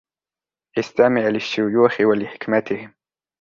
استمع 0.79 1.21
للشيوخ 1.27 1.99
و 2.01 2.13
لحكمتهم. 2.13 2.93